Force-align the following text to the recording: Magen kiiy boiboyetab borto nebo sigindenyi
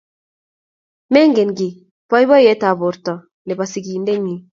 Magen 1.13 1.49
kiiy 1.57 1.75
boiboyetab 2.09 2.75
borto 2.81 3.13
nebo 3.45 3.63
sigindenyi 3.71 4.35